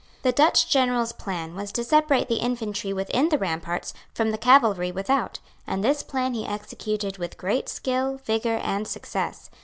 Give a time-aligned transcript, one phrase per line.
[0.23, 4.91] The Dutch General's plan was to separate the infantry within the ramparts from the cavalry
[4.91, 9.51] without; and this plan he executed with great skill, vigour and success.